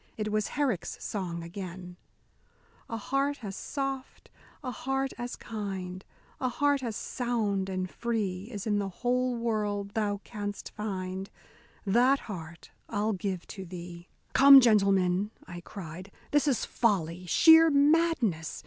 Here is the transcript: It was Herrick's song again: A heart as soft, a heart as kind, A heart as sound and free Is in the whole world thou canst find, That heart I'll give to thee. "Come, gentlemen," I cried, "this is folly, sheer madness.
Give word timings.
It 0.17 0.31
was 0.31 0.47
Herrick's 0.57 0.97
song 0.99 1.43
again: 1.43 1.95
A 2.89 2.97
heart 2.97 3.43
as 3.43 3.55
soft, 3.55 4.31
a 4.63 4.71
heart 4.71 5.13
as 5.19 5.35
kind, 5.35 6.03
A 6.39 6.49
heart 6.49 6.81
as 6.81 6.95
sound 6.95 7.69
and 7.69 7.87
free 7.87 8.45
Is 8.51 8.65
in 8.65 8.79
the 8.79 8.89
whole 8.89 9.37
world 9.37 9.89
thou 9.91 10.19
canst 10.23 10.71
find, 10.71 11.29
That 11.85 12.21
heart 12.21 12.71
I'll 12.89 13.13
give 13.13 13.45
to 13.53 13.63
thee. 13.63 14.09
"Come, 14.33 14.59
gentlemen," 14.59 15.29
I 15.45 15.61
cried, 15.61 16.11
"this 16.31 16.47
is 16.47 16.65
folly, 16.65 17.27
sheer 17.27 17.69
madness. 17.69 18.59